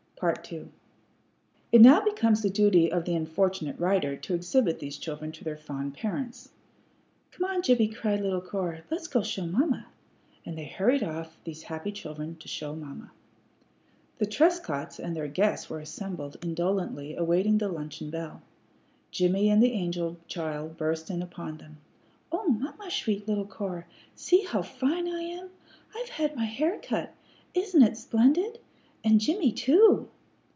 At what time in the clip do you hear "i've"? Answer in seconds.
25.97-26.09